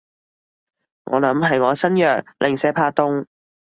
[1.03, 3.27] 我諗係我身弱，零舍怕凍